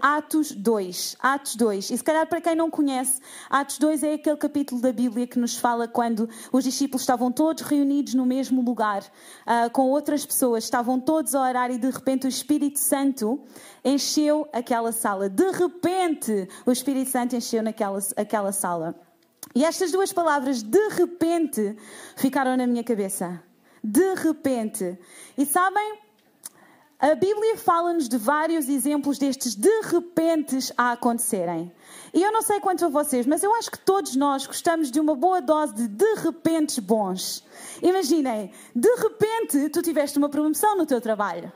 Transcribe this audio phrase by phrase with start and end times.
[0.00, 1.16] Atos 2.
[1.20, 1.90] Atos 2.
[1.90, 3.20] E se calhar para quem não conhece,
[3.50, 7.62] Atos 2 é aquele capítulo da Bíblia que nos fala quando os discípulos estavam todos
[7.62, 12.26] reunidos no mesmo lugar, uh, com outras pessoas, estavam todos a orar e de repente
[12.26, 13.40] o Espírito Santo
[13.84, 15.28] encheu aquela sala.
[15.28, 18.94] De repente o Espírito Santo encheu naquela aquela sala.
[19.54, 21.76] E estas duas palavras, de repente,
[22.16, 23.42] ficaram na minha cabeça.
[23.82, 24.98] De repente.
[25.36, 25.98] E sabem,
[27.00, 31.72] a Bíblia fala-nos de vários exemplos destes de repentes a acontecerem.
[32.12, 34.98] E eu não sei quanto a vocês, mas eu acho que todos nós gostamos de
[34.98, 37.44] uma boa dose de de repentes bons.
[37.80, 41.52] Imaginem, de repente tu tiveste uma promoção no teu trabalho.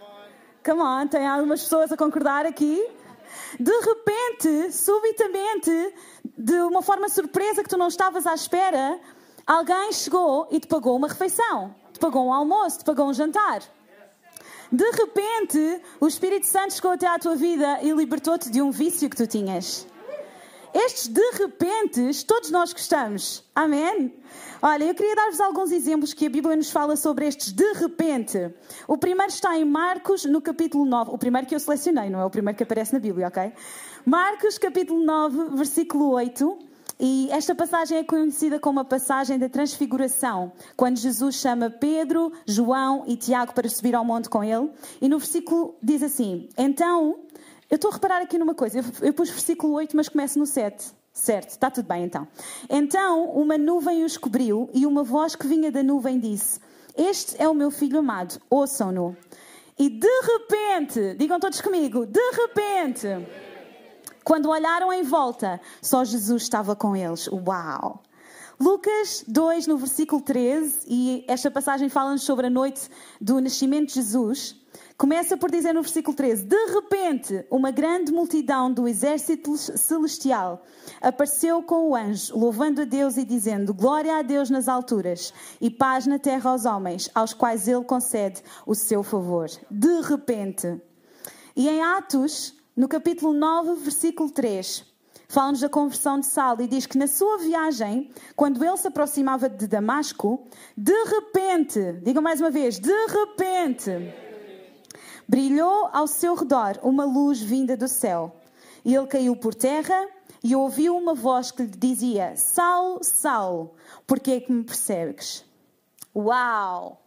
[0.65, 2.81] Come on, tem algumas pessoas a concordar aqui?
[3.59, 5.95] De repente, subitamente,
[6.39, 9.01] de uma forma surpresa que tu não estavas à espera,
[9.45, 13.63] alguém chegou e te pagou uma refeição, te pagou um almoço, te pagou um jantar.
[14.73, 19.11] De repente, o Espírito Santo chegou até à tua vida e libertou-te de um vício
[19.11, 19.87] que tu tinhas.
[20.73, 23.45] Estes de repente, todos nós gostamos.
[23.55, 24.15] Amém?
[24.63, 28.51] Olha, eu queria dar-vos alguns exemplos que a Bíblia nos fala sobre estes de repente.
[28.89, 31.11] O primeiro está em Marcos, no capítulo 9.
[31.11, 33.53] O primeiro que eu selecionei, não é o primeiro que aparece na Bíblia, ok?
[34.07, 36.72] Marcos, capítulo 9, versículo 8.
[37.05, 43.03] E esta passagem é conhecida como a passagem da transfiguração, quando Jesus chama Pedro, João
[43.09, 44.71] e Tiago para subir ao monte com ele.
[45.01, 47.19] E no versículo diz assim: Então,
[47.69, 50.93] eu estou a reparar aqui numa coisa, eu, pus versículo 8, mas começo no 7.
[51.13, 52.29] Certo, está tudo bem então.
[52.71, 56.61] Então uma nuvem os cobriu e uma voz que vinha da nuvem disse:
[56.97, 59.17] Este é o meu filho amado, ouçam-no.
[59.77, 63.09] E de repente, digam todos comigo, de repente
[64.25, 67.29] quando olharam em volta, só Jesus estava com eles.
[67.29, 68.03] Uau!
[68.61, 72.89] Lucas 2, no versículo 13, e esta passagem fala-nos sobre a noite
[73.21, 74.57] do nascimento de Jesus.
[74.97, 80.63] Começa por dizer no versículo 13: De repente, uma grande multidão do exército celestial
[81.01, 85.69] apareceu com o anjo, louvando a Deus e dizendo: Glória a Deus nas alturas e
[85.69, 89.51] paz na terra aos homens, aos quais ele concede o seu favor.
[89.69, 90.81] De repente.
[91.57, 94.85] E em Atos no capítulo 9, versículo 3,
[95.29, 99.49] fala-nos da conversão de Saulo e diz que na sua viagem, quando ele se aproximava
[99.49, 100.47] de Damasco,
[100.77, 103.91] de repente, diga mais uma vez, de repente,
[105.29, 108.37] brilhou ao seu redor uma luz vinda do céu.
[108.85, 110.09] E ele caiu por terra
[110.43, 113.75] e ouviu uma voz que lhe dizia: Saulo, Saulo,
[114.07, 115.45] por que é que me persegues?
[116.15, 117.02] Uau!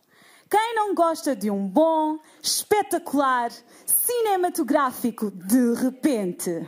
[0.57, 3.51] Quem não gosta de um bom, espetacular,
[3.85, 6.65] cinematográfico de repente?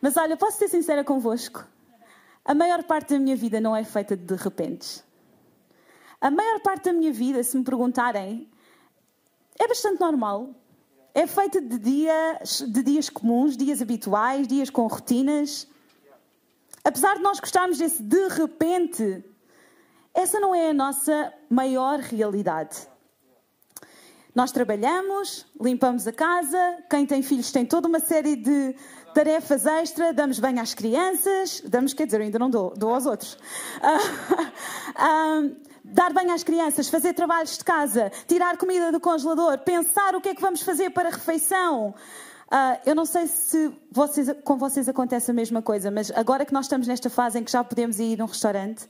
[0.00, 1.62] Mas olha, posso ser sincera convosco?
[2.42, 5.04] A maior parte da minha vida não é feita de repentes.
[6.18, 8.48] A maior parte da minha vida, se me perguntarem,
[9.58, 10.54] é bastante normal.
[11.12, 15.68] É feita de dias, de dias comuns, dias habituais, dias com rotinas.
[16.82, 19.22] Apesar de nós gostarmos desse de repente,
[20.14, 22.86] essa não é a nossa maior realidade.
[24.34, 28.74] Nós trabalhamos, limpamos a casa, quem tem filhos tem toda uma série de
[29.12, 33.34] tarefas extra, damos banho às crianças, damos, quer dizer, ainda não dou, dou aos outros.
[33.34, 40.20] Uh, dar banho às crianças, fazer trabalhos de casa, tirar comida do congelador, pensar o
[40.20, 41.94] que é que vamos fazer para a refeição.
[42.48, 46.52] Uh, eu não sei se vocês, com vocês acontece a mesma coisa, mas agora que
[46.52, 48.88] nós estamos nesta fase em que já podemos ir a um restaurante,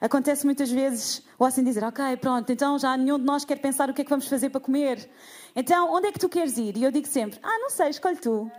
[0.00, 3.88] Acontece muitas vezes, ou assim dizer, ok, pronto, então já nenhum de nós quer pensar
[3.88, 5.08] o que é que vamos fazer para comer.
[5.54, 6.76] Então, onde é que tu queres ir?
[6.76, 8.50] E eu digo sempre, ah, não sei, escolhe tu.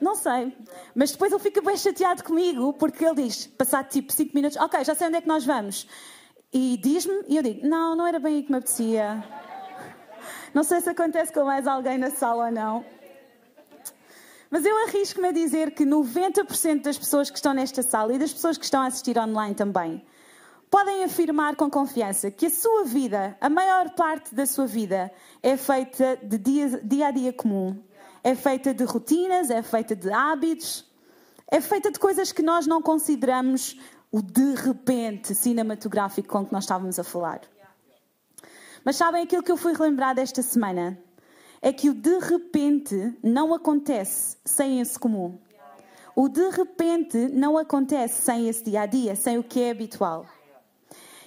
[0.00, 0.56] Não sei.
[0.94, 4.84] Mas depois ele fica bem chateado comigo, porque ele diz, passado tipo 5 minutos, ok,
[4.84, 5.86] já sei onde é que nós vamos.
[6.52, 9.22] E diz-me, e eu digo, não, não era bem aí que me apetecia.
[10.54, 12.84] Não sei se acontece com mais alguém na sala ou não.
[14.50, 18.32] Mas eu arrisco-me a dizer que 90% das pessoas que estão nesta sala e das
[18.32, 20.02] pessoas que estão a assistir online também,
[20.70, 25.10] podem afirmar com confiança que a sua vida, a maior parte da sua vida,
[25.42, 27.82] é feita de dia, dia a dia comum.
[28.22, 30.84] É feita de rotinas, é feita de hábitos,
[31.50, 33.78] é feita de coisas que nós não consideramos
[34.10, 37.40] o de repente cinematográfico com que nós estávamos a falar.
[38.84, 40.98] Mas sabem aquilo que eu fui relembrar esta semana?
[41.60, 45.38] É que o de repente não acontece sem esse comum.
[46.14, 50.26] O de repente não acontece sem esse dia a dia, sem o que é habitual.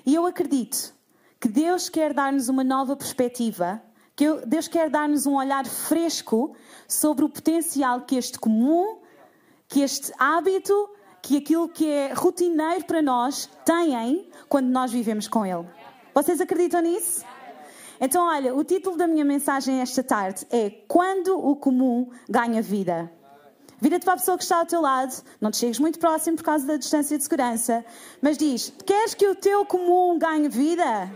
[0.05, 0.93] E eu acredito
[1.39, 3.81] que Deus quer dar-nos uma nova perspectiva,
[4.15, 6.55] que Deus quer dar-nos um olhar fresco
[6.87, 8.99] sobre o potencial que este comum,
[9.67, 10.89] que este hábito,
[11.21, 15.67] que aquilo que é rotineiro para nós têm quando nós vivemos com Ele.
[16.13, 17.23] Vocês acreditam nisso?
[17.99, 23.11] Então, olha, o título da minha mensagem esta tarde é Quando o comum ganha vida.
[23.81, 25.11] Vira-te para a pessoa que está ao teu lado,
[25.41, 27.83] não te chegues muito próximo por causa da distância de segurança,
[28.21, 31.09] mas diz: Queres que o teu comum ganhe vida?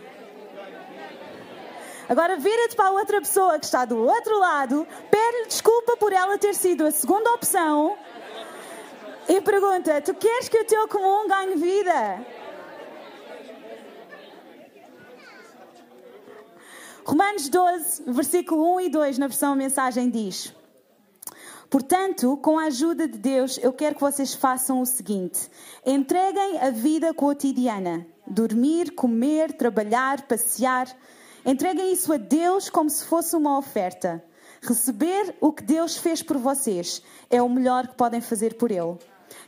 [2.10, 6.40] Agora vira-te para a outra pessoa que está do outro lado, pede-lhe desculpa por ela
[6.40, 7.96] ter sido a segunda opção
[9.30, 12.26] e pergunta: Tu queres que o teu comum ganhe vida?
[17.06, 20.52] Romanos 12, versículo 1 e 2, na versão mensagem diz:
[21.70, 25.50] Portanto, com a ajuda de Deus, eu quero que vocês façam o seguinte:
[25.86, 30.88] entreguem a vida cotidiana, dormir, comer, trabalhar, passear.
[31.46, 34.24] Entreguem isso a Deus como se fosse uma oferta.
[34.62, 38.98] Receber o que Deus fez por vocês é o melhor que podem fazer por Ele.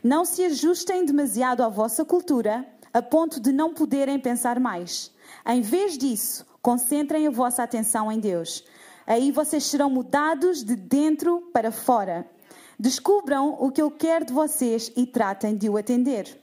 [0.03, 5.11] Não se ajustem demasiado à vossa cultura, a ponto de não poderem pensar mais.
[5.45, 8.61] Em vez disso, Concentrem a vossa atenção em Deus.
[9.07, 12.29] Aí vocês serão mudados de dentro para fora.
[12.77, 16.37] Descubram o que Ele quer de vocês e tratem de o atender.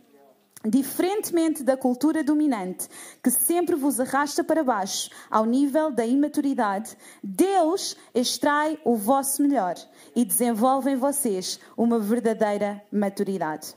[0.66, 2.88] Diferentemente da cultura dominante,
[3.22, 9.74] que sempre vos arrasta para baixo ao nível da imaturidade, Deus extrai o vosso melhor
[10.16, 13.76] e desenvolve em vocês uma verdadeira maturidade.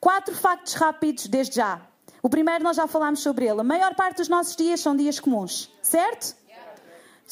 [0.00, 1.86] Quatro factos rápidos desde já.
[2.22, 3.60] O primeiro nós já falámos sobre ele.
[3.60, 6.34] A maior parte dos nossos dias são dias comuns, certo?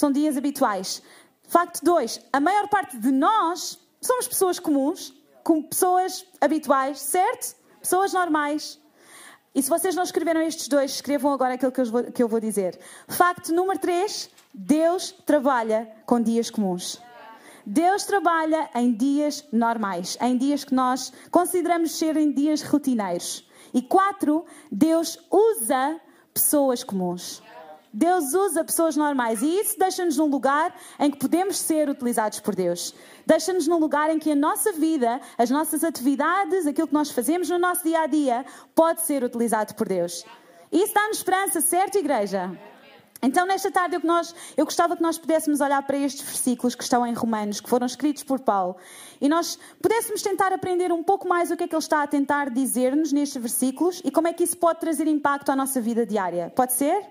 [0.02, 1.00] São dias habituais.
[1.44, 2.22] Facto 2.
[2.32, 5.14] A maior parte de nós somos pessoas comuns,
[5.44, 7.54] com pessoas habituais, certo?
[7.78, 8.81] Pessoas normais.
[9.54, 12.26] E se vocês não escreveram estes dois, escrevam agora aquilo que eu vou, que eu
[12.26, 12.76] vou dizer.
[13.06, 14.28] Facto número 3.
[14.52, 17.00] Deus trabalha com dias comuns.
[17.64, 23.48] Deus trabalha em dias normais, em dias que nós consideramos serem dias rotineiros.
[23.72, 26.00] E quatro, Deus usa
[26.34, 27.40] pessoas comuns.
[27.93, 32.55] Deus usa pessoas normais e isso deixa-nos num lugar em que podemos ser utilizados por
[32.55, 32.94] Deus.
[33.27, 37.50] Deixa-nos num lugar em que a nossa vida, as nossas atividades, aquilo que nós fazemos
[37.50, 40.25] no nosso dia a dia, pode ser utilizado por Deus.
[40.71, 42.50] Isso dá-nos esperança, certo, igreja?
[43.25, 46.83] Então, nesta tarde, eu, nós, eu gostava que nós pudéssemos olhar para estes versículos que
[46.83, 48.77] estão em Romanos, que foram escritos por Paulo,
[49.21, 52.06] e nós pudéssemos tentar aprender um pouco mais o que é que ele está a
[52.06, 56.05] tentar dizer-nos nestes versículos e como é que isso pode trazer impacto à nossa vida
[56.05, 56.53] diária.
[56.56, 57.06] Pode ser?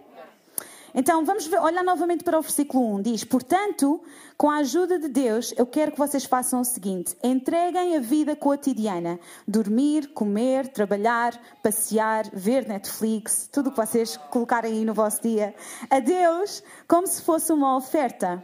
[0.93, 3.01] Então, vamos ver, olhar novamente para o versículo 1.
[3.01, 4.01] Diz: Portanto,
[4.37, 8.35] com a ajuda de Deus, eu quero que vocês façam o seguinte: entreguem a vida
[8.35, 15.21] cotidiana, dormir, comer, trabalhar, passear, ver Netflix, tudo o que vocês colocarem aí no vosso
[15.21, 15.55] dia,
[15.89, 18.43] a Deus como se fosse uma oferta.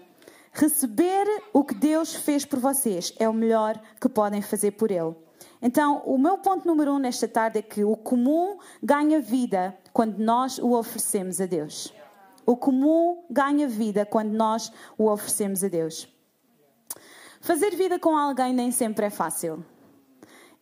[0.54, 5.16] Receber o que Deus fez por vocês é o melhor que podem fazer por Ele.
[5.62, 10.18] Então, o meu ponto número um nesta tarde é que o comum ganha vida quando
[10.18, 11.94] nós o oferecemos a Deus.
[12.48, 16.08] O comum ganha vida quando nós o oferecemos a Deus.
[17.42, 19.66] Fazer vida com alguém nem sempre é fácil.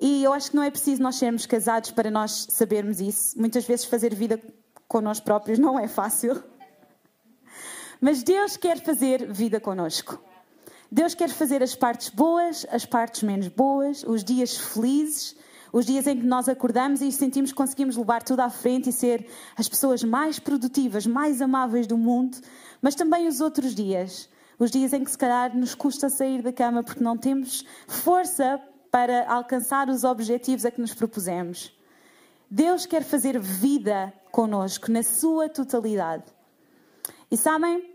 [0.01, 3.39] E eu acho que não é preciso nós sermos casados para nós sabermos isso.
[3.39, 4.41] Muitas vezes fazer vida
[4.87, 6.43] com nós próprios não é fácil.
[8.01, 10.19] Mas Deus quer fazer vida conosco.
[10.91, 15.35] Deus quer fazer as partes boas, as partes menos boas, os dias felizes,
[15.75, 18.93] os dias em que nós acordamos e sentimos que conseguimos levar tudo à frente e
[18.93, 19.27] ser
[19.57, 22.37] as pessoas mais produtivas, mais amáveis do mundo,
[22.81, 26.53] mas também os outros dias, os dias em que se calhar nos custa sair da
[26.53, 28.57] cama porque não temos força
[28.89, 31.77] para alcançar os objetivos a que nos propusemos.
[32.49, 36.23] Deus quer fazer vida conosco na sua totalidade.
[37.29, 37.93] E sabem,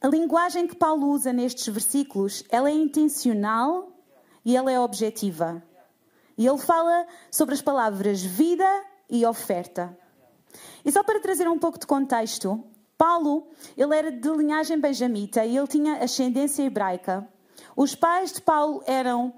[0.00, 3.90] a linguagem que Paulo usa nestes versículos, ela é intencional
[4.44, 5.60] e ela é objetiva.
[6.40, 8.64] E ele fala sobre as palavras vida
[9.10, 9.94] e oferta.
[10.82, 12.64] E só para trazer um pouco de contexto,
[12.96, 17.28] Paulo, ele era de linhagem benjamita e ele tinha ascendência hebraica.
[17.76, 19.34] Os pais de Paulo eram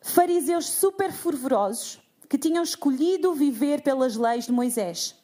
[0.00, 5.20] fariseus super fervorosos que tinham escolhido viver pelas leis de Moisés.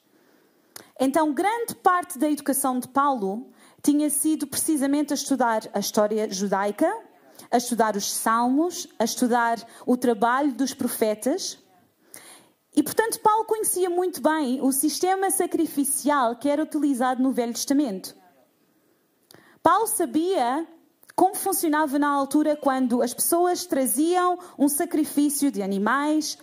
[0.99, 3.53] Então, grande parte da educação de Paulo
[3.85, 6.93] tinha sido precisamente a estudar a história judaica
[7.51, 11.59] a estudar os salmos, a estudar o trabalho dos profetas.
[12.75, 18.15] E, portanto, Paulo conhecia muito bem o sistema sacrificial que era utilizado no Velho Testamento.
[19.63, 20.67] Paulo sabia
[21.17, 26.39] como funcionava na altura quando as pessoas traziam um sacrifício de animais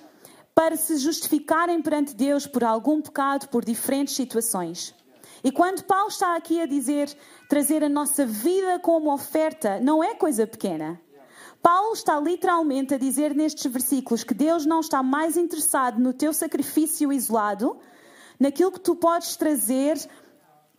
[0.53, 4.93] para se justificarem perante Deus por algum pecado, por diferentes situações.
[5.43, 7.15] E quando Paulo está aqui a dizer
[7.47, 10.99] trazer a nossa vida como oferta, não é coisa pequena.
[11.61, 16.31] Paulo está literalmente a dizer nestes versículos que Deus não está mais interessado no teu
[16.31, 17.77] sacrifício isolado,
[18.39, 19.97] naquilo que tu podes trazer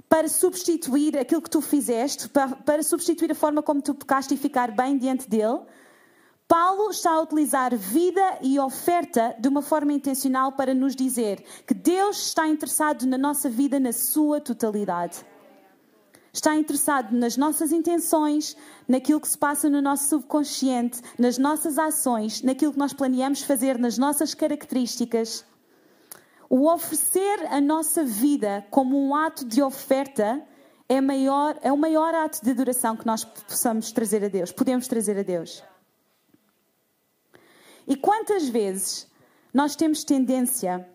[0.08, 4.36] para substituir aquilo que tu fizeste, para, para substituir a forma como tu pecaste e
[4.36, 5.58] ficar bem diante dele.
[6.48, 11.74] Paulo está a utilizar vida e oferta de uma forma intencional para nos dizer que
[11.74, 15.26] Deus está interessado na nossa vida na sua totalidade.
[16.32, 22.42] Está interessado nas nossas intenções, naquilo que se passa no nosso subconsciente, nas nossas ações,
[22.42, 25.44] naquilo que nós planeamos fazer, nas nossas características.
[26.48, 30.40] O oferecer a nossa vida como um ato de oferta
[30.88, 34.86] é, maior, é o maior ato de adoração que nós possamos trazer a Deus, podemos
[34.86, 35.64] trazer a Deus.
[37.86, 39.06] E quantas vezes
[39.54, 40.88] nós temos tendência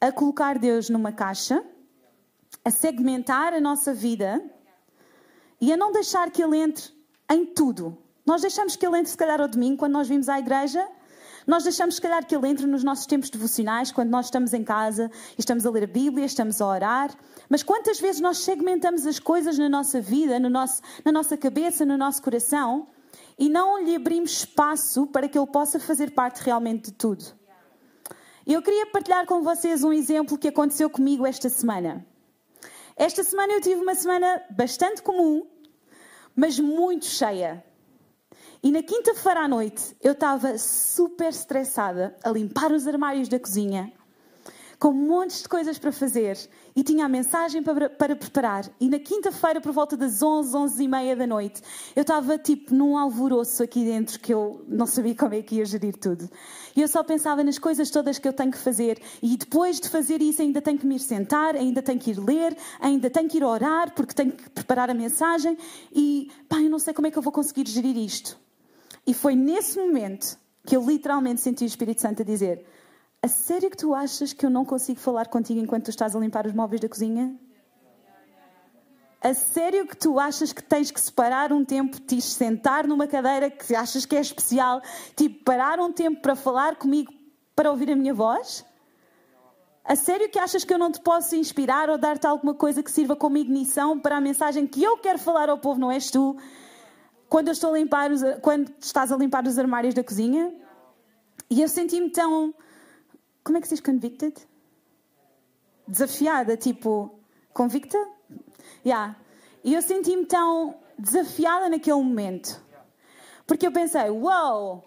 [0.00, 1.62] a colocar Deus numa caixa,
[2.64, 4.42] a segmentar a nossa vida
[5.60, 6.92] e a não deixar que Ele entre
[7.30, 7.96] em tudo.
[8.24, 10.86] Nós deixamos que Ele entre, se calhar, ao domingo, quando nós vimos à igreja,
[11.46, 14.64] nós deixamos, se calhar, que Ele entre nos nossos tempos devocionais, quando nós estamos em
[14.64, 17.14] casa e estamos a ler a Bíblia, estamos a orar.
[17.48, 21.84] Mas quantas vezes nós segmentamos as coisas na nossa vida, no nosso, na nossa cabeça,
[21.84, 22.86] no nosso coração,
[23.38, 27.24] e não lhe abrimos espaço para que Ele possa fazer parte realmente de tudo?
[28.46, 32.04] Eu queria partilhar com vocês um exemplo que aconteceu comigo esta semana.
[32.96, 35.46] Esta semana eu tive uma semana bastante comum,
[36.34, 37.64] mas muito cheia.
[38.62, 43.92] E na quinta-feira à noite eu estava super estressada a limpar os armários da cozinha,
[44.80, 46.38] com montes de coisas para fazer
[46.74, 48.64] e tinha a mensagem para, para preparar.
[48.80, 51.60] E na quinta-feira, por volta das 11, 11 e meia da noite,
[51.94, 55.66] eu estava tipo num alvoroço aqui dentro que eu não sabia como é que ia
[55.66, 56.30] gerir tudo.
[56.74, 58.98] E eu só pensava nas coisas todas que eu tenho que fazer.
[59.22, 62.18] E depois de fazer isso, ainda tenho que me ir sentar, ainda tenho que ir
[62.18, 65.58] ler, ainda tenho que ir orar, porque tenho que preparar a mensagem.
[65.92, 68.38] E pá, eu não sei como é que eu vou conseguir gerir isto.
[69.06, 72.64] E foi nesse momento que eu literalmente senti o Espírito Santo a dizer:
[73.22, 76.18] A sério que tu achas que eu não consigo falar contigo enquanto tu estás a
[76.18, 77.38] limpar os móveis da cozinha?
[79.22, 83.50] A sério que tu achas que tens que separar um tempo, te sentar numa cadeira
[83.50, 84.80] que achas que é especial,
[85.14, 87.12] tipo, parar um tempo para falar comigo,
[87.54, 88.64] para ouvir a minha voz?
[89.84, 92.90] A sério que achas que eu não te posso inspirar ou dar-te alguma coisa que
[92.90, 96.36] sirva como ignição para a mensagem que eu quero falar ao povo, não és tu?
[97.30, 100.52] quando eu estou a limpar os, quando estás a limpar os armários da cozinha
[101.48, 102.52] e eu senti-me tão
[103.44, 104.34] como é que se diz convicted?
[105.86, 107.18] Desafiada, tipo
[107.52, 107.98] convicta?
[108.84, 109.16] Yeah.
[109.64, 112.62] E eu senti-me tão desafiada naquele momento.
[113.46, 114.84] Porque eu pensei, uau, wow,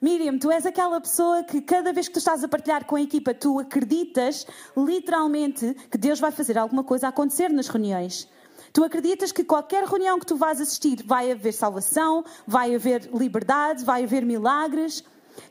[0.00, 3.02] Miriam, tu és aquela pessoa que cada vez que tu estás a partilhar com a
[3.02, 8.28] equipa, tu acreditas literalmente que Deus vai fazer alguma coisa acontecer nas reuniões.
[8.72, 13.84] Tu acreditas que qualquer reunião que tu vás assistir vai haver salvação, vai haver liberdade,
[13.84, 15.02] vai haver milagres.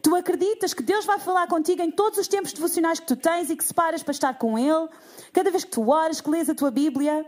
[0.01, 3.49] Tu acreditas que Deus vai falar contigo em todos os tempos devocionais que tu tens
[3.49, 4.87] e que separas para estar com Ele,
[5.33, 7.25] cada vez que tu oras, que lês a tua Bíblia.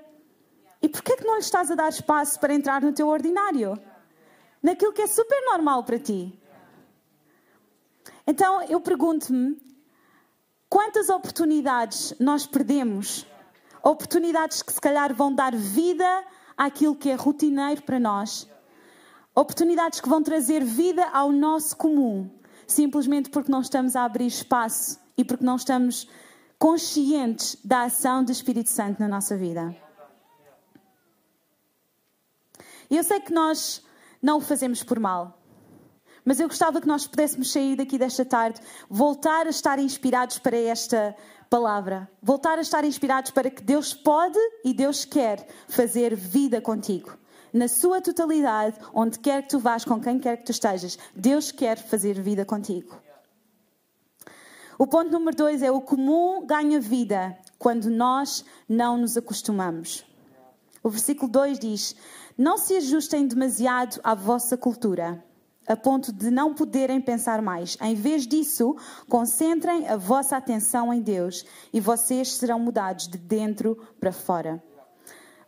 [0.81, 3.79] E porquê que não lhe estás a dar espaço para entrar no teu ordinário?
[4.61, 6.37] Naquilo que é super normal para ti.
[8.25, 9.57] Então eu pergunto-me:
[10.69, 13.25] quantas oportunidades nós perdemos
[13.83, 16.23] oportunidades que se calhar vão dar vida
[16.57, 18.47] àquilo que é rotineiro para nós,
[19.33, 22.29] oportunidades que vão trazer vida ao nosso comum,
[22.73, 26.07] simplesmente porque não estamos a abrir espaço e porque não estamos
[26.57, 29.75] conscientes da ação do Espírito Santo na nossa vida.
[32.89, 33.83] Eu sei que nós
[34.21, 35.37] não o fazemos por mal.
[36.25, 38.59] Mas eu gostava que nós pudéssemos sair daqui desta tarde,
[38.89, 41.15] voltar a estar inspirados para esta
[41.49, 42.09] palavra.
[42.21, 47.18] Voltar a estar inspirados para que Deus pode e Deus quer fazer vida contigo.
[47.53, 51.51] Na sua totalidade, onde quer que tu vás, com quem quer que tu estejas, Deus
[51.51, 52.95] quer fazer vida contigo.
[54.77, 60.05] O ponto número dois é o comum ganha vida quando nós não nos acostumamos.
[60.81, 61.95] O versículo 2 diz:
[62.37, 65.21] Não se ajustem demasiado à vossa cultura
[65.69, 67.77] a ponto de não poderem pensar mais.
[67.79, 68.75] Em vez disso,
[69.07, 74.63] concentrem a vossa atenção em Deus e vocês serão mudados de dentro para fora.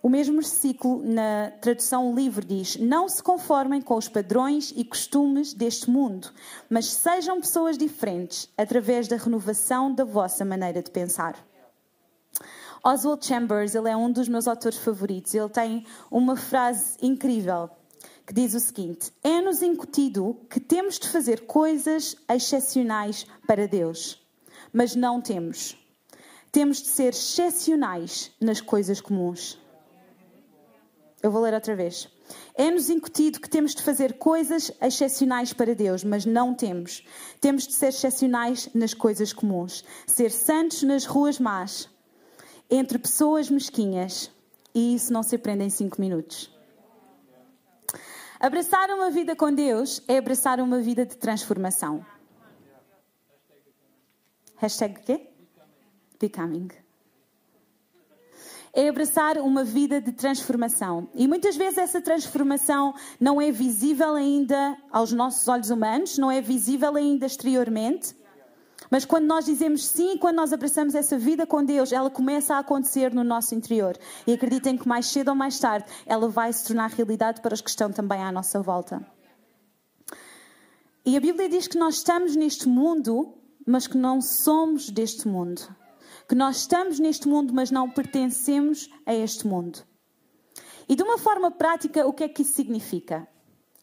[0.03, 5.53] O mesmo versículo na tradução livre diz: Não se conformem com os padrões e costumes
[5.53, 6.31] deste mundo,
[6.67, 11.35] mas sejam pessoas diferentes através da renovação da vossa maneira de pensar.
[12.83, 15.35] Oswald Chambers, ele é um dos meus autores favoritos.
[15.35, 17.69] Ele tem uma frase incrível
[18.25, 24.19] que diz o seguinte: É-nos incutido que temos de fazer coisas excepcionais para Deus,
[24.73, 25.77] mas não temos.
[26.51, 29.60] temos de ser excepcionais nas coisas comuns.
[31.21, 32.09] Eu vou ler outra vez.
[32.55, 37.05] É-nos incutido que temos de fazer coisas excepcionais para Deus, mas não temos.
[37.39, 39.83] Temos de ser excepcionais nas coisas comuns.
[40.07, 41.89] Ser santos nas ruas más,
[42.69, 44.31] entre pessoas mesquinhas.
[44.73, 46.49] E isso não se aprende em cinco minutos.
[48.39, 52.03] Abraçar uma vida com Deus é abraçar uma vida de transformação.
[54.55, 55.29] Hashtag o quê?
[56.19, 56.69] Becoming.
[58.73, 61.09] É abraçar uma vida de transformação.
[61.13, 66.39] E muitas vezes essa transformação não é visível ainda aos nossos olhos humanos, não é
[66.39, 68.15] visível ainda exteriormente.
[68.89, 72.59] Mas quando nós dizemos sim, quando nós abraçamos essa vida com Deus, ela começa a
[72.59, 73.97] acontecer no nosso interior.
[74.25, 77.61] E acreditem que mais cedo ou mais tarde ela vai se tornar realidade para os
[77.61, 79.05] que estão também à nossa volta.
[81.05, 85.61] E a Bíblia diz que nós estamos neste mundo mas que não somos deste mundo.
[86.27, 89.79] Que nós estamos neste mundo, mas não pertencemos a este mundo.
[90.87, 93.27] E de uma forma prática, o que é que isso significa?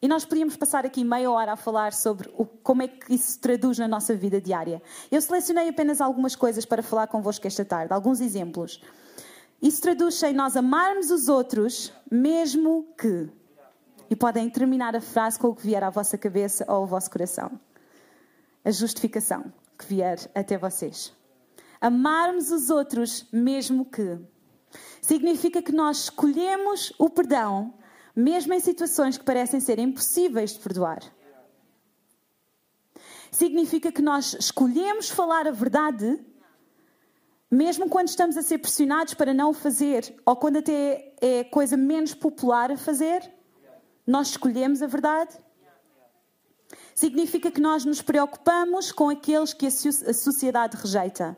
[0.01, 3.33] E nós podíamos passar aqui meia hora a falar sobre o, como é que isso
[3.33, 4.81] se traduz na nossa vida diária.
[5.11, 8.81] Eu selecionei apenas algumas coisas para falar convosco esta tarde, alguns exemplos.
[9.61, 13.29] Isso traduz-se em nós amarmos os outros, mesmo que.
[14.09, 17.11] E podem terminar a frase com o que vier à vossa cabeça ou ao vosso
[17.11, 17.61] coração.
[18.65, 21.13] A justificação que vier até vocês.
[21.81, 24.19] Amarmos os outros, mesmo que.
[25.01, 27.75] Significa que nós escolhemos o perdão,
[28.15, 31.01] mesmo em situações que parecem ser impossíveis de perdoar.
[33.31, 36.19] Significa que nós escolhemos falar a verdade,
[37.51, 41.77] mesmo quando estamos a ser pressionados para não o fazer, ou quando até é coisa
[41.77, 43.31] menos popular a fazer.
[44.07, 45.39] Nós escolhemos a verdade.
[46.95, 51.37] Significa que nós nos preocupamos com aqueles que a sociedade rejeita.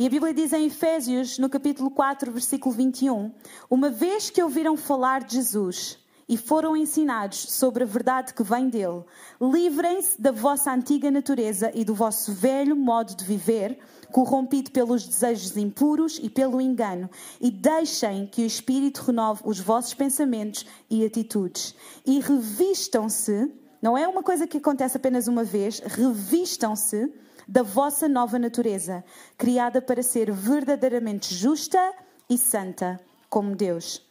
[0.00, 3.30] E a Bíblia diz em Efésios, no capítulo 4, versículo 21,
[3.68, 8.70] uma vez que ouviram falar de Jesus e foram ensinados sobre a verdade que vem
[8.70, 9.04] dele,
[9.38, 13.78] livrem-se da vossa antiga natureza e do vosso velho modo de viver,
[14.10, 19.92] corrompido pelos desejos impuros e pelo engano, e deixem que o Espírito renove os vossos
[19.92, 21.74] pensamentos e atitudes.
[22.06, 27.12] E revistam-se, não é uma coisa que acontece apenas uma vez, revistam-se
[27.46, 29.04] da vossa nova natureza,
[29.36, 31.94] criada para ser verdadeiramente justa
[32.28, 34.08] e santa, como Deus.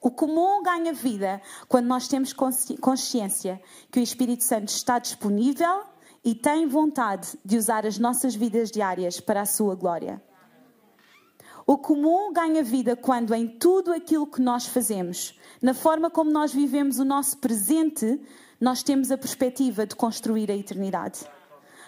[0.00, 5.82] O comum ganha vida quando nós temos consciência que o Espírito Santo está disponível
[6.22, 10.22] e tem vontade de usar as nossas vidas diárias para a sua glória.
[11.66, 16.52] O comum ganha vida quando, em tudo aquilo que nós fazemos, na forma como nós
[16.52, 18.20] vivemos o nosso presente,
[18.60, 21.20] nós temos a perspectiva de construir a eternidade.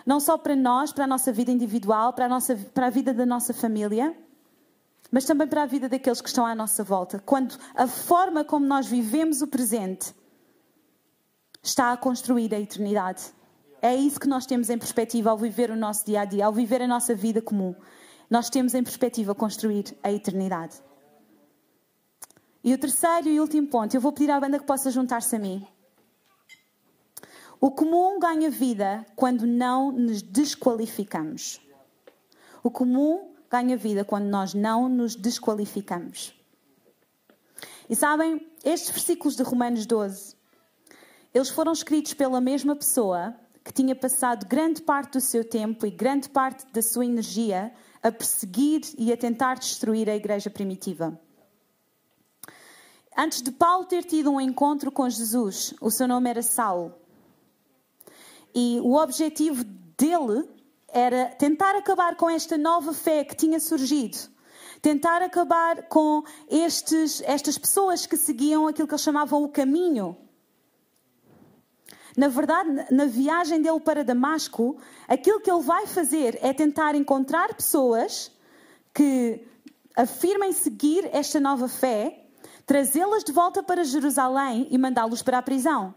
[0.06, 3.12] Não só para nós, para a nossa vida individual, para a, nossa, para a vida
[3.12, 4.16] da nossa família,
[5.10, 7.18] mas também para a vida daqueles que estão à nossa volta.
[7.18, 10.14] Quando a forma como nós vivemos o presente
[11.62, 13.24] está a construir a eternidade.
[13.82, 16.52] É isso que nós temos em perspectiva ao viver o nosso dia a dia, ao
[16.52, 17.74] viver a nossa vida comum.
[18.30, 20.76] Nós temos em perspectiva construir a eternidade.
[22.62, 25.38] E o terceiro e último ponto, eu vou pedir à banda que possa juntar-se a
[25.38, 25.66] mim.
[27.60, 31.60] O comum ganha vida quando não nos desqualificamos.
[32.62, 36.34] O comum ganha vida quando nós não nos desqualificamos.
[37.88, 40.36] E sabem, estes versículos de Romanos 12,
[41.32, 45.90] eles foram escritos pela mesma pessoa que tinha passado grande parte do seu tempo e
[45.90, 51.18] grande parte da sua energia a perseguir e a tentar destruir a igreja primitiva.
[53.16, 56.94] Antes de Paulo ter tido um encontro com Jesus, o seu nome era Saulo.
[58.56, 60.48] E o objetivo dele
[60.88, 64.16] era tentar acabar com esta nova fé que tinha surgido.
[64.80, 70.16] Tentar acabar com estes, estas pessoas que seguiam aquilo que eles chamavam o caminho
[72.16, 77.54] na verdade, na viagem dele para Damasco, aquilo que ele vai fazer é tentar encontrar
[77.54, 78.32] pessoas
[78.94, 79.46] que
[79.94, 82.24] afirmem seguir esta nova fé,
[82.64, 85.94] trazê-las de volta para Jerusalém e mandá-los para a prisão.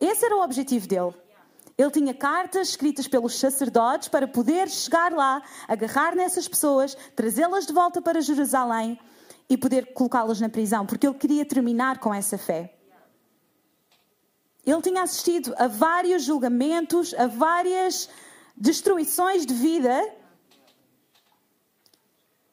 [0.00, 1.12] Esse era o objetivo dele.
[1.76, 7.72] Ele tinha cartas escritas pelos sacerdotes para poder chegar lá, agarrar nessas pessoas, trazê-las de
[7.72, 8.98] volta para Jerusalém
[9.48, 12.74] e poder colocá-las na prisão, porque ele queria terminar com essa fé.
[14.64, 18.08] Ele tinha assistido a vários julgamentos, a várias
[18.56, 20.14] destruições de vida,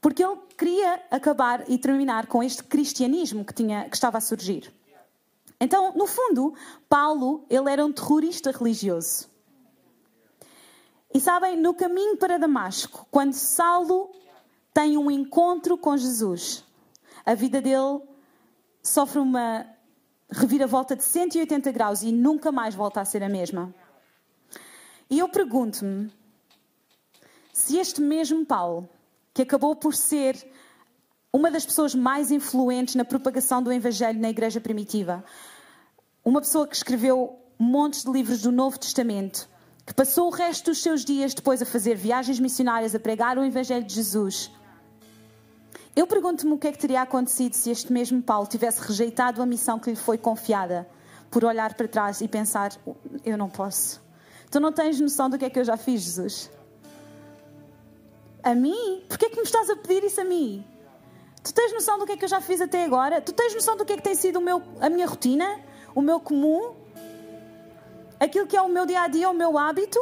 [0.02, 4.74] porque ele queria acabar e terminar com este cristianismo que, tinha, que estava a surgir.
[5.60, 6.54] Então, no fundo,
[6.88, 9.30] Paulo, ele era um terrorista religioso.
[11.14, 14.12] E sabem, no caminho para Damasco, quando Saulo
[14.74, 16.64] tem um encontro com Jesus,
[17.26, 18.02] a vida dele
[18.82, 19.66] sofre uma
[20.32, 23.74] reviravolta de 180 graus e nunca mais volta a ser a mesma.
[25.10, 26.12] E eu pergunto-me
[27.52, 28.88] se este mesmo Paulo,
[29.34, 30.36] que acabou por ser
[31.32, 35.24] uma das pessoas mais influentes na propagação do Evangelho na igreja primitiva,
[36.26, 39.48] uma pessoa que escreveu montes de livros do Novo Testamento,
[39.86, 43.44] que passou o resto dos seus dias depois a fazer viagens missionárias, a pregar o
[43.44, 44.52] Evangelho de Jesus.
[45.96, 49.46] Eu pergunto-me o que é que teria acontecido se este mesmo Paulo tivesse rejeitado a
[49.46, 50.88] missão que lhe foi confiada,
[51.30, 52.72] por olhar para trás e pensar:
[53.24, 54.02] eu não posso.
[54.50, 56.50] Tu não tens noção do que é que eu já fiz, Jesus?
[58.42, 59.04] A mim?
[59.08, 60.66] Porquê é que me estás a pedir isso a mim?
[61.50, 63.20] Tu tens noção do que é que eu já fiz até agora?
[63.20, 65.60] Tu tens noção do que é que tem sido meu, a minha rotina?
[65.96, 66.76] O meu comum?
[68.20, 70.00] Aquilo que é o meu dia a dia, o meu hábito?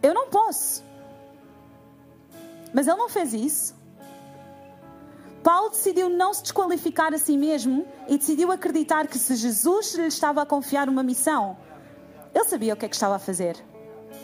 [0.00, 0.84] Eu não posso.
[2.72, 3.74] Mas ele não fez isso.
[5.42, 10.06] Paulo decidiu não se desqualificar a si mesmo e decidiu acreditar que se Jesus lhe
[10.06, 11.58] estava a confiar uma missão,
[12.32, 13.56] ele sabia o que é que estava a fazer.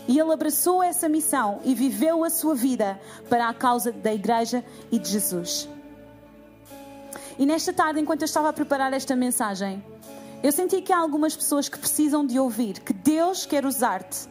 [0.08, 4.64] E ele abraçou essa missão e viveu a sua vida para a causa da igreja
[4.90, 5.68] e de Jesus.
[7.38, 9.82] E nesta tarde, enquanto eu estava a preparar esta mensagem,
[10.42, 14.28] eu senti que há algumas pessoas que precisam de ouvir que Deus quer usar-te,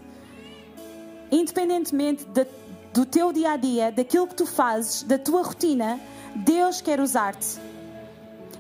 [1.32, 2.46] independentemente de,
[2.94, 6.00] do teu dia a dia, daquilo que tu fazes, da tua rotina,
[6.36, 7.71] Deus quer usar-te.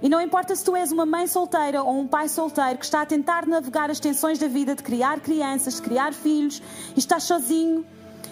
[0.01, 3.01] E não importa se tu és uma mãe solteira ou um pai solteiro que está
[3.01, 6.61] a tentar navegar as tensões da vida de criar crianças, de criar filhos,
[6.95, 7.85] e estás sozinho,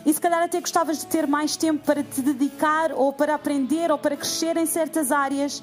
[0.06, 3.92] e se calhar até gostavas de ter mais tempo para te dedicar ou para aprender
[3.92, 5.62] ou para crescer em certas áreas,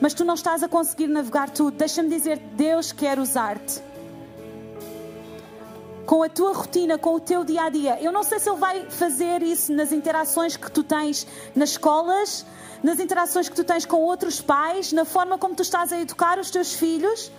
[0.00, 1.76] mas tu não estás a conseguir navegar tudo.
[1.76, 3.80] Deixa-me dizer, Deus quer usar-te.
[6.04, 7.98] Com a tua rotina, com o teu dia a dia.
[8.00, 12.44] Eu não sei se Ele vai fazer isso nas interações que tu tens nas escolas,
[12.86, 16.38] nas interações que tu tens com outros pais, na forma como tu estás a educar
[16.38, 17.32] os teus filhos.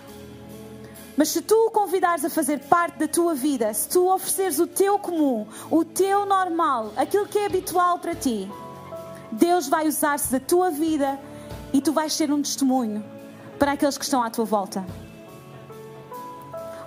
[1.16, 4.66] Mas se tu o convidares a fazer parte da tua vida, se tu ofereceres o
[4.66, 8.46] teu comum, o teu normal, aquilo que é habitual para ti,
[9.32, 11.18] Deus vai usar-se da tua vida
[11.72, 13.02] e tu vais ser um testemunho
[13.58, 14.84] para aqueles que estão à tua volta.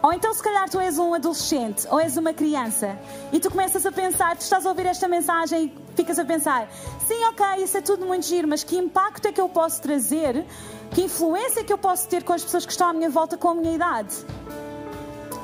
[0.04, 2.95] Ou então, se calhar, tu és um adolescente ou és uma criança
[3.34, 6.69] e tu começas a pensar, tu estás a ouvir esta mensagem ficas a pensar:
[7.08, 10.45] sim, ok, isso é tudo muito giro, mas que impacto é que eu posso trazer?
[10.91, 13.38] Que influência é que eu posso ter com as pessoas que estão à minha volta
[13.38, 14.13] com a minha idade?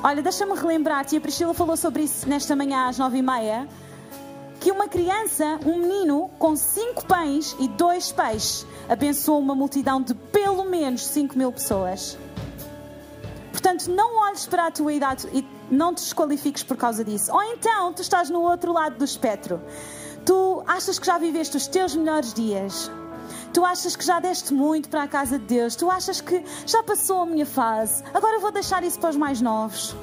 [0.02, 3.68] Olha, deixa-me relembrar-te, a Priscila falou sobre isso nesta manhã às nove e meia,
[4.60, 10.14] que uma criança, um menino, com cinco pães e dois peixes, abençoou uma multidão de
[10.14, 12.16] pelo menos cinco mil pessoas.
[13.50, 17.32] Portanto, não olhes para a tua idade e não te desqualifiques por causa disso.
[17.32, 19.60] Ou então, tu estás no outro lado do espectro.
[20.28, 22.90] Tu achas que já viveste os teus melhores dias.
[23.50, 25.74] Tu achas que já deste muito para a casa de Deus.
[25.74, 28.04] Tu achas que já passou a minha fase.
[28.12, 29.96] Agora vou deixar isso para os mais novos.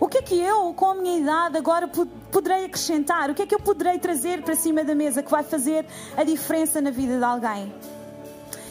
[0.00, 1.90] O que é que eu, com a minha idade, agora
[2.32, 3.28] poderei acrescentar?
[3.28, 5.84] O que é que eu poderei trazer para cima da mesa que vai fazer
[6.16, 7.74] a diferença na vida de alguém?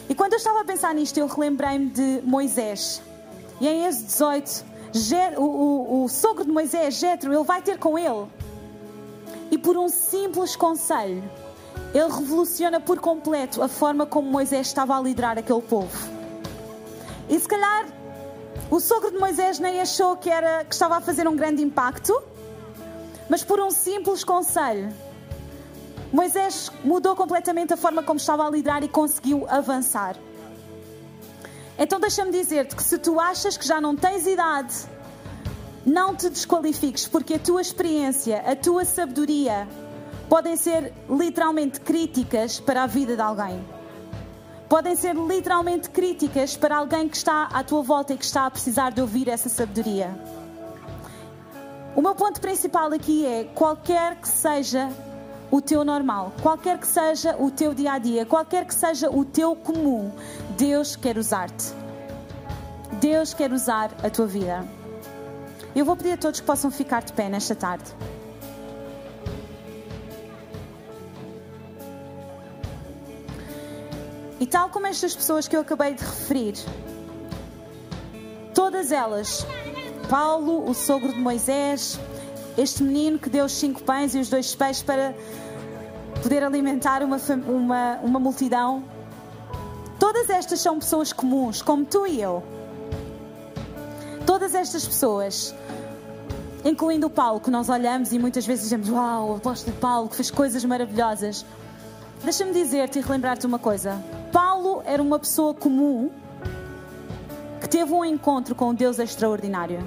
[0.08, 3.00] E quando eu estava a pensar nisto, eu relembrei-me de Moisés.
[3.60, 7.96] E em Êxodo 18, o, o, o sogro de Moisés, Jetro, ele vai ter com
[7.96, 8.26] ele.
[9.50, 11.22] E por um simples conselho,
[11.94, 15.96] ele revoluciona por completo a forma como Moisés estava a liderar aquele povo.
[17.28, 17.86] E se calhar
[18.70, 22.22] o sogro de Moisés nem achou que, era, que estava a fazer um grande impacto,
[23.28, 24.92] mas por um simples conselho,
[26.12, 30.16] Moisés mudou completamente a forma como estava a liderar e conseguiu avançar.
[31.78, 34.74] Então deixa-me dizer-te que se tu achas que já não tens idade,
[35.88, 39.66] não te desqualifiques, porque a tua experiência, a tua sabedoria
[40.28, 43.64] podem ser literalmente críticas para a vida de alguém.
[44.68, 48.50] Podem ser literalmente críticas para alguém que está à tua volta e que está a
[48.50, 50.14] precisar de ouvir essa sabedoria.
[51.96, 54.90] O meu ponto principal aqui é: qualquer que seja
[55.50, 59.24] o teu normal, qualquer que seja o teu dia a dia, qualquer que seja o
[59.24, 60.12] teu comum,
[60.58, 61.72] Deus quer usar-te.
[63.00, 64.77] Deus quer usar a tua vida.
[65.78, 67.84] Eu vou pedir a todos que possam ficar de pé nesta tarde.
[74.40, 76.54] E tal como estas pessoas que eu acabei de referir,
[78.52, 79.46] todas elas,
[80.10, 81.96] Paulo, o sogro de Moisés,
[82.56, 85.14] este menino que deu os cinco pães e os dois peixes para
[86.24, 88.82] poder alimentar uma, uma, uma multidão.
[89.96, 92.42] Todas estas são pessoas comuns, como tu e eu.
[94.26, 95.54] Todas estas pessoas
[96.64, 100.16] incluindo o Paulo, que nós olhamos e muitas vezes dizemos: Uau, o apóstolo Paulo que
[100.16, 101.44] fez coisas maravilhosas.
[102.22, 106.10] Deixa-me dizer-te e relembrar-te uma coisa: Paulo era uma pessoa comum
[107.60, 109.84] que teve um encontro com um Deus extraordinário.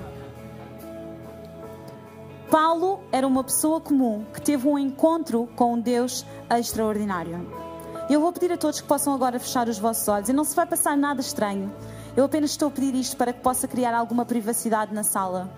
[2.49, 7.47] Paulo era uma pessoa comum que teve um encontro com um Deus extraordinário.
[8.09, 10.53] Eu vou pedir a todos que possam agora fechar os vossos olhos e não se
[10.53, 11.73] vai passar nada estranho.
[12.15, 15.49] Eu apenas estou a pedir isto para que possa criar alguma privacidade na sala.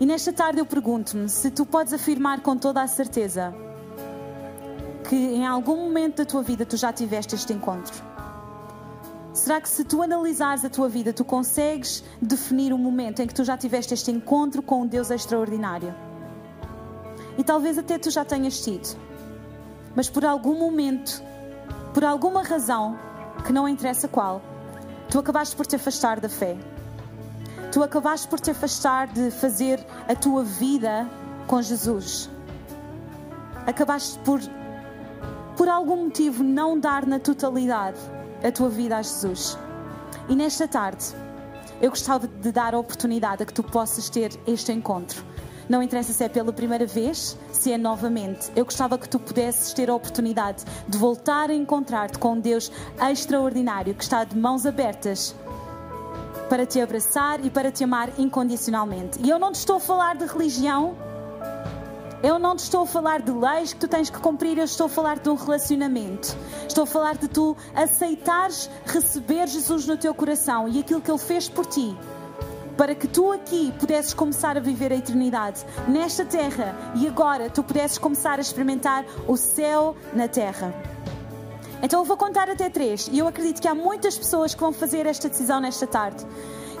[0.00, 3.54] E nesta tarde eu pergunto-me se tu podes afirmar com toda a certeza
[5.06, 8.02] que em algum momento da tua vida tu já tiveste este encontro.
[9.34, 13.34] Será que se tu analisares a tua vida, tu consegues definir o momento em que
[13.34, 15.94] tu já tiveste este encontro com um Deus extraordinário?
[17.36, 18.98] E talvez até tu já tenhas tido.
[19.94, 21.22] Mas por algum momento,
[21.92, 22.98] por alguma razão,
[23.44, 24.40] que não interessa qual,
[25.10, 26.56] tu acabaste por te afastar da fé.
[27.72, 29.78] Tu acabaste por te afastar de fazer
[30.08, 31.08] a tua vida
[31.46, 32.28] com Jesus.
[33.64, 34.40] Acabaste por,
[35.56, 37.98] por algum motivo, não dar na totalidade
[38.42, 39.56] a tua vida a Jesus.
[40.28, 41.14] E nesta tarde,
[41.80, 45.24] eu gostava de dar a oportunidade a que tu possas ter este encontro.
[45.68, 48.50] Não interessa se é pela primeira vez, se é novamente.
[48.56, 52.72] Eu gostava que tu pudesses ter a oportunidade de voltar a encontrar-te com um Deus
[53.08, 55.36] extraordinário que está de mãos abertas
[56.50, 59.20] para te abraçar e para te amar incondicionalmente.
[59.22, 60.96] E eu não te estou a falar de religião,
[62.24, 64.86] eu não te estou a falar de leis que tu tens que cumprir, eu estou
[64.86, 66.36] a falar de um relacionamento.
[66.66, 71.20] Estou a falar de tu aceitares receber Jesus no teu coração e aquilo que Ele
[71.20, 71.96] fez por ti.
[72.76, 77.62] Para que tu aqui pudesses começar a viver a eternidade nesta terra e agora tu
[77.62, 80.74] pudesses começar a experimentar o céu na terra.
[81.82, 84.72] Então eu vou contar até três e eu acredito que há muitas pessoas que vão
[84.72, 86.26] fazer esta decisão nesta tarde.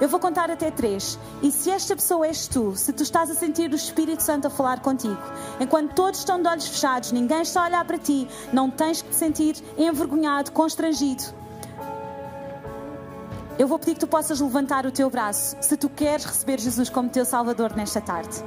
[0.00, 1.18] Eu vou contar até três.
[1.42, 4.50] E se esta pessoa és tu, se tu estás a sentir o Espírito Santo a
[4.50, 5.20] falar contigo,
[5.60, 9.10] enquanto todos estão de olhos fechados, ninguém está a olhar para ti, não tens que
[9.10, 11.22] te sentir envergonhado, constrangido.
[13.58, 16.88] Eu vou pedir que tu possas levantar o teu braço se tu queres receber Jesus
[16.88, 18.42] como teu Salvador nesta tarde.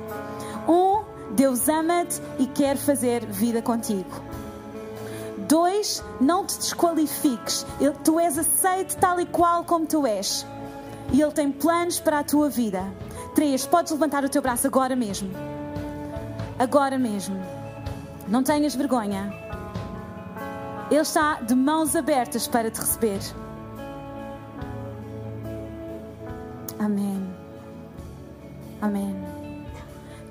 [0.67, 1.03] Um,
[1.35, 4.09] Deus ama-te e quer fazer vida contigo.
[5.53, 7.63] Dois, não te desqualifiques.
[8.03, 10.47] Tu és aceito tal e qual como tu és
[11.11, 12.83] e Ele tem planos para a tua vida.
[13.35, 15.29] Três, podes levantar o teu braço agora mesmo.
[16.57, 17.39] Agora mesmo.
[18.27, 19.31] Não tenhas vergonha.
[20.89, 23.19] Ele está de mãos abertas para te receber.
[26.79, 27.31] Amém.
[28.81, 29.15] Amém.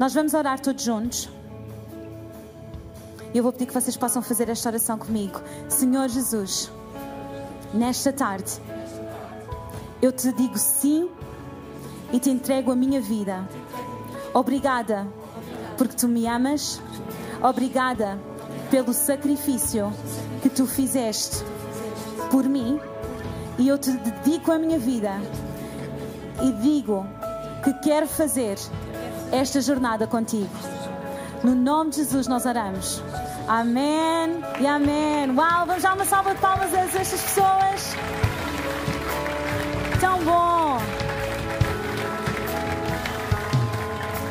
[0.00, 1.30] Nós vamos orar todos juntos.
[3.34, 5.40] E eu vou pedir que vocês possam fazer esta oração comigo.
[5.68, 6.70] Senhor Jesus,
[7.72, 8.60] nesta tarde
[10.02, 11.08] eu te digo sim
[12.12, 13.48] e te entrego a minha vida.
[14.34, 15.06] Obrigada
[15.78, 16.80] porque tu me amas.
[17.42, 18.18] Obrigada
[18.70, 19.92] pelo sacrifício
[20.42, 21.44] que tu fizeste
[22.30, 22.80] por mim.
[23.58, 25.20] E eu te dedico a minha vida
[26.42, 27.06] e digo
[27.62, 28.58] que quero fazer
[29.30, 30.50] esta jornada contigo.
[31.44, 33.02] No nome de Jesus nós oramos.
[33.48, 35.30] Amém e amém.
[35.36, 37.96] Uau, vamos dar uma salva de palmas a estas pessoas
[40.02, 40.78] tão bom.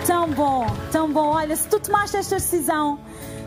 [0.05, 1.27] Tão bom, tão bom.
[1.29, 2.99] Olha, se tu tomaste esta decisão,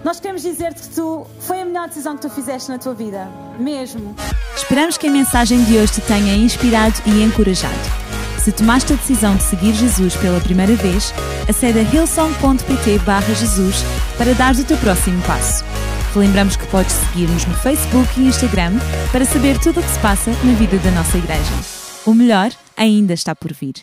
[0.02, 3.28] nós queremos dizer-te que tu foi a melhor decisão que tu fizeste na tua vida,
[3.58, 4.14] mesmo.
[4.56, 7.74] Esperamos que a mensagem de hoje te tenha inspirado e encorajado.
[8.38, 11.12] Se tomaste a decisão de seguir Jesus pela primeira vez,
[11.48, 13.84] acede a hillsong.pt Jesus
[14.16, 15.64] para dar o teu próximo passo.
[16.16, 18.72] Lembramos que podes seguir-nos no Facebook e Instagram
[19.10, 21.52] para saber tudo o que se passa na vida da nossa igreja.
[22.06, 23.74] O melhor ainda está por vir.